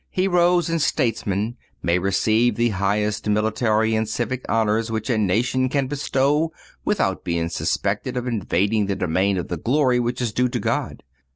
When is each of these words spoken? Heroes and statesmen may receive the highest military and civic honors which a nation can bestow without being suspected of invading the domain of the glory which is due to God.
Heroes 0.09 0.67
and 0.67 0.81
statesmen 0.81 1.57
may 1.83 1.99
receive 1.99 2.55
the 2.55 2.69
highest 2.69 3.29
military 3.29 3.93
and 3.93 4.09
civic 4.09 4.43
honors 4.49 4.89
which 4.89 5.11
a 5.11 5.17
nation 5.19 5.69
can 5.69 5.85
bestow 5.85 6.51
without 6.83 7.23
being 7.23 7.49
suspected 7.49 8.17
of 8.17 8.25
invading 8.25 8.87
the 8.87 8.95
domain 8.95 9.37
of 9.37 9.47
the 9.47 9.57
glory 9.57 9.99
which 9.99 10.19
is 10.19 10.33
due 10.33 10.49
to 10.49 10.59
God. 10.59 11.03